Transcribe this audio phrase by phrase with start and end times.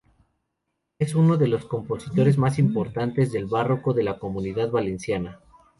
[0.97, 5.41] Es uno de los compositores más importantes del barroco de la Comunidad Valenciana.